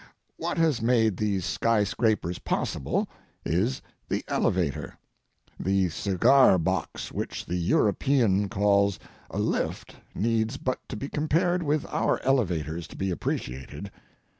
[0.35, 3.07] What has made these sky scrapers possible
[3.45, 4.97] is the elevator.
[5.59, 8.97] The cigar box which the European calls
[9.29, 13.91] a "lift" needs but to be compared with our elevators to be appreciated.